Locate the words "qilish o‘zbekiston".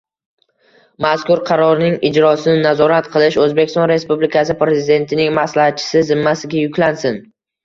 3.17-3.85